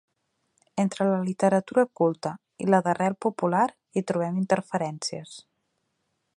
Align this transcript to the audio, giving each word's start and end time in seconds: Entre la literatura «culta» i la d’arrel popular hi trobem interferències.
Entre 0.83 1.05
la 1.09 1.19
literatura 1.27 1.83
«culta» 1.99 2.31
i 2.65 2.69
la 2.71 2.81
d’arrel 2.87 3.19
popular 3.27 3.63
hi 3.93 4.03
trobem 4.13 4.43
interferències. 4.45 5.39